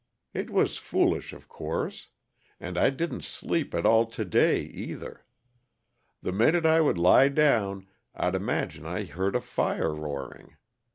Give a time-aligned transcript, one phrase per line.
[0.33, 2.09] It was foolish, of course.
[2.59, 5.25] And I didn't sleep at all to day, either.
[6.23, 10.57] The minute I would lie down I'd imagine I heard a fire roaring.